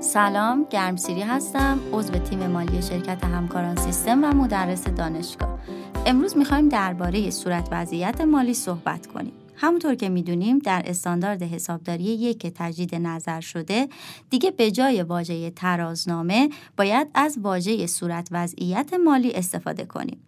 [0.00, 1.80] سلام گرمسیری هستم.
[1.92, 5.58] عضو تیم مالی شرکت همکاران سیستم و مدرس دانشگاه.
[6.06, 9.32] امروز می‌خوایم درباره صورت وضعیت مالی صحبت کنیم.
[9.56, 13.88] همونطور که می‌دونیم در استاندارد حسابداری یک تجدید نظر شده
[14.30, 20.18] دیگه به جای واژه ترازنامه باید از واژه صورت وضعیت مالی استفاده کنیم.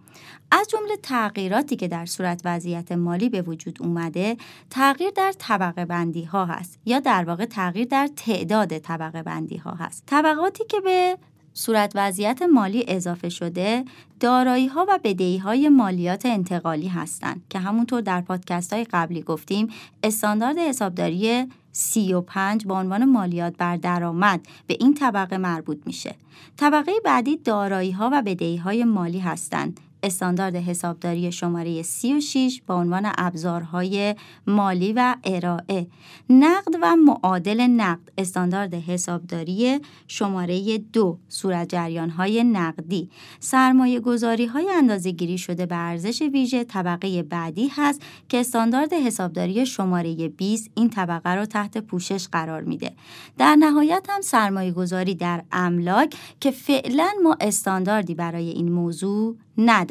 [0.50, 4.36] از جمله تغییراتی که در صورت وضعیت مالی به وجود اومده
[4.70, 9.70] تغییر در طبقه بندی ها هست یا در واقع تغییر در تعداد طبقه بندی ها
[9.70, 10.02] هست.
[10.06, 11.18] طبقاتی که به
[11.58, 13.84] صورت وضعیت مالی اضافه شده
[14.20, 19.68] دارایی ها و بدهی های مالیات انتقالی هستند که همونطور در پادکست های قبلی گفتیم
[20.02, 26.14] استاندارد حسابداری 35 به عنوان مالیات بر درآمد به این طبقه مربوط میشه.
[26.56, 33.12] طبقه بعدی دارایی ها و بدهی های مالی هستند استاندارد حسابداری شماره 36 با عنوان
[33.18, 34.14] ابزارهای
[34.46, 35.86] مالی و ارائه.
[36.30, 43.10] نقد و معادل نقد استاندارد حسابداری شماره دو صورت جریان های نقدی.
[43.40, 49.66] سرمایه گذاری های اندازه گیری شده به ارزش ویژه طبقه بعدی هست که استاندارد حسابداری
[49.66, 52.92] شماره 20 این طبقه رو تحت پوشش قرار میده.
[53.38, 59.87] در نهایت هم سرمایه گذاری در املاک که فعلا ما استانداردی برای این موضوع نداریم.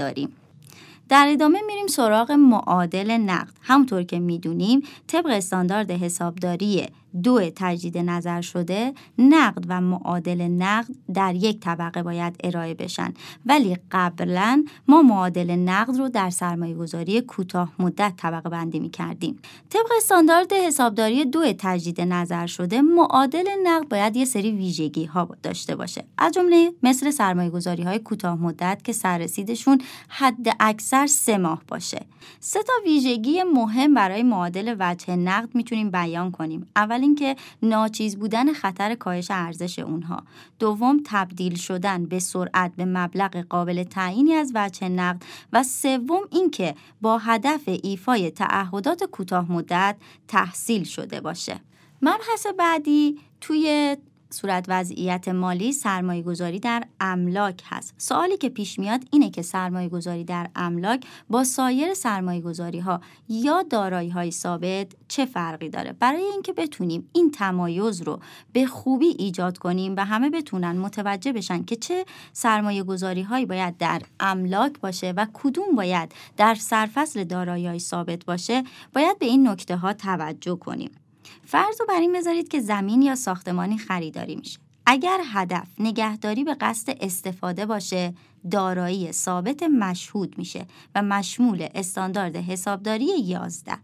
[1.10, 3.54] در ادامه میریم سراغ معادل نقد.
[3.62, 6.86] همونطور که می‌دونیم طبق استاندارد حسابداری
[7.24, 13.14] دو تجدید نظر شده نقد و معادل نقد در یک طبقه باید ارائه بشن.
[13.46, 19.40] ولی قبلا ما معادل نقد رو در سرمایه گذاری کوتاه مدت طبقه بندی می کردیم
[19.70, 25.76] طبق استاندارد حسابداری دو تجدید نظر شده معادل نقد باید یه سری ویژگی ها داشته
[25.76, 26.04] باشه.
[26.18, 32.06] از جمله مثل سرمایه گذاری های کوتاه مدت که سررسیدشون حد اکثر سه ماه باشه.
[32.40, 36.68] سه تا ویژگی مهم برای معادل وجه نقد می‌تونیم بیان کنیم.
[36.76, 40.24] اول اینکه ناچیز بودن خطر کاهش ارزش اونها.
[40.60, 45.24] دوم تبدیل شدن به سرعت به مبلغ قابل تعیینی از وجه نقد.
[45.54, 49.96] و سوم اینکه با هدف ایفای تعهدات کوتاه مدت
[50.28, 51.60] تحصیل شده باشه.
[52.02, 53.98] مبحث بعدی توی
[54.30, 57.94] صورت وضعیت مالی سرمایه گذاری در املاک هست.
[57.98, 63.02] سوالی که پیش میاد اینه که سرمایه گذاری در املاک با سایر سرمایه گذاری ها
[63.30, 68.20] یا دارایی های ثابت چه فرقی داره؟ برای اینکه بتونیم این تمایز رو
[68.54, 73.78] به خوبی ایجاد کنیم و همه بتونن متوجه بشن که چه سرمایه گذاری هایی باید
[73.78, 78.64] در املاک باشه و کدوم باید در سرفصل دارایی ثابت باشه
[78.94, 80.92] باید به این نکته ها توجه کنیم.
[81.46, 84.60] فرض رو بر این بذارید که زمین یا ساختمانی خریداری میشه.
[84.86, 88.14] اگر هدف نگهداری به قصد استفاده باشه
[88.52, 90.66] دارایی ثابت مشهود میشه
[90.96, 93.78] و مشمول استاندارد حسابداری 11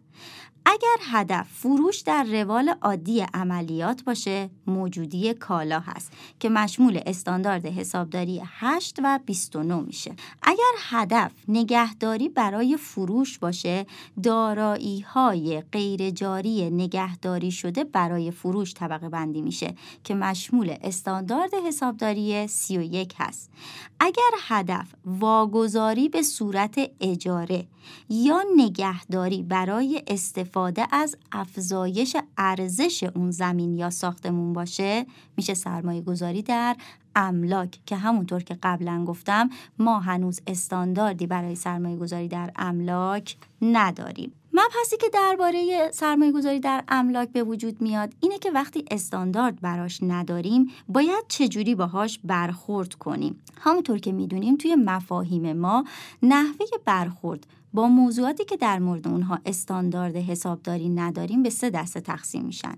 [0.65, 8.41] اگر هدف فروش در روال عادی عملیات باشه موجودی کالا هست که مشمول استاندارد حسابداری
[8.45, 10.15] 8 و 29 میشه.
[10.41, 13.85] اگر هدف نگهداری برای فروش باشه
[14.23, 22.47] دارایی های غیر جاری نگهداری شده برای فروش طبقه بندی میشه که مشمول استاندارد حسابداری
[22.47, 23.51] 31 هست.
[23.99, 27.67] اگر هدف واگذاری به صورت اجاره
[28.09, 30.52] یا نگهداری برای استفاده
[30.91, 35.05] از افزایش ارزش اون زمین یا ساختمون باشه
[35.37, 36.75] میشه سرمایه گذاری در
[37.15, 39.49] املاک که همونطور که قبلا گفتم
[39.79, 44.31] ما هنوز استانداردی برای سرمایه گذاری در املاک نداریم.
[44.53, 49.99] مبحثی که درباره سرمایه گذاری در املاک به وجود میاد اینه که وقتی استاندارد براش
[50.01, 55.83] نداریم باید چجوری باهاش برخورد کنیم؟ همونطور که می‌دونیم توی مفاهیم ما
[56.23, 62.45] نحوه برخورد با موضوعاتی که در مورد اونها استاندارد حسابداری نداریم به سه دسته تقسیم
[62.45, 62.75] میشن.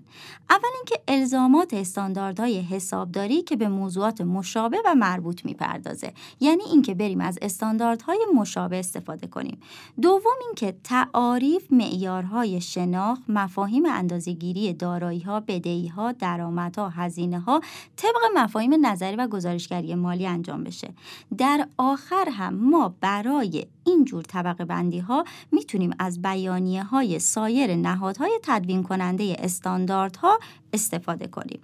[0.50, 7.20] اول اینکه الزامات استانداردهای حسابداری که به موضوعات مشابه و مربوط می‌پردازه یعنی اینکه بریم
[7.20, 9.60] از استانداردهای مشابه استفاده کنیم.
[10.02, 17.60] دوم اینکه تعاریف معیارهای شناخت مفاهیم اندازهگیری داراییها بدهیها درآمدها هزینهها
[17.96, 20.88] طبق مفاهیم نظری و گزارشگری مالی انجام بشه
[21.38, 28.40] در آخر هم ما برای اینجور طبقه بندی ها می‌تونیم از بیانیه های سایر نهادهای
[28.42, 30.38] تدوین کننده استانداردها
[30.72, 31.60] استفاده کنیم.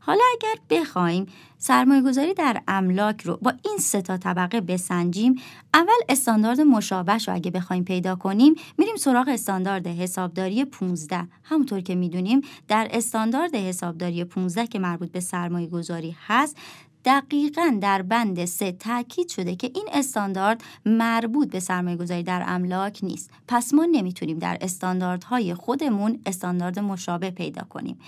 [0.00, 1.26] حالا اگر بخوایم
[1.58, 5.34] سرمایه گذاری در املاک رو با این سه تا طبقه بسنجیم
[5.74, 11.94] اول استاندارد مشابهش رو اگه بخوایم پیدا کنیم میریم سراغ استاندارد حسابداری 15 همونطور که
[11.94, 16.56] می‌دونیم در استاندارد حسابداری 15 که مربوط به سرمایه گذاری هست
[17.04, 23.00] دقیقا در بند سه تاکید شده که این استاندارد مربوط به سرمایه گذاری در املاک
[23.02, 23.30] نیست.
[23.48, 27.98] پس ما نمی‌تونیم در استانداردهای خودمون استاندارد مشابه پیدا کنیم.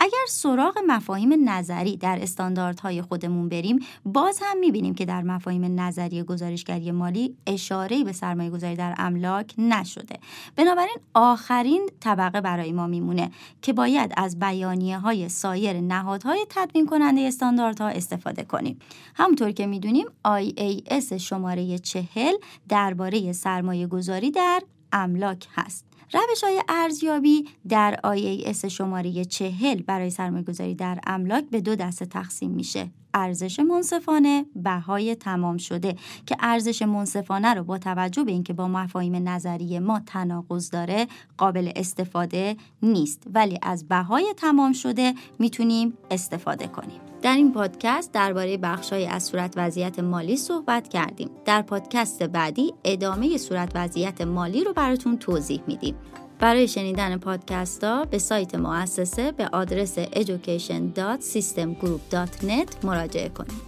[0.00, 6.22] اگر سراغ مفاهیم نظری در استانداردهای خودمون بریم باز هم می‌بینیم که در مفاهیم نظری
[6.22, 10.18] گزارشگری مالی اشاره به سرمایه گذاری در املاک نشده.
[10.56, 13.30] بنابراین آخرین طبقه برای ما میمونه
[13.62, 18.78] که باید از بیانیه های سایر نهادهای تدوین کننده استانداردها استفاده کنیم.
[19.14, 22.34] همونطور که می‌دونیم IAS شماره چهل
[22.68, 24.62] درباره سرمایه گذاری در
[24.92, 25.84] املاک هست.
[26.12, 32.06] روش های ارزیابی در IAS شماره چهل برای سرمایه گذاری در املاک به دو دسته
[32.06, 32.90] تقسیم میشه.
[33.14, 35.96] ارزش منصفانه بهای تمام شده
[36.26, 41.06] که ارزش منصفانه رو با توجه به اینکه با مفاهیم نظری ما تناقض داره
[41.38, 43.22] قابل استفاده نیست.
[43.34, 47.13] ولی از بهای تمام شده می‌تونیم استفاده کنیم.
[47.24, 53.38] در این پادکست درباره بخشای از صورت وضعیت مالی صحبت کردیم در پادکست بعدی ادامه
[53.38, 55.94] صورت وضعیت مالی رو براتون توضیح میدیم
[56.38, 63.64] برای شنیدن پادکست ها به سایت مؤسسه به آدرس education.systemgroup.net مراجعه کنید.